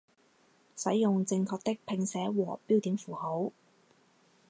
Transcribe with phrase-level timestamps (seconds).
[0.75, 3.51] 使用正确的拼写和标点符号